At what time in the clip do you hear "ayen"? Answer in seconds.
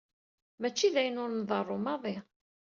1.01-1.21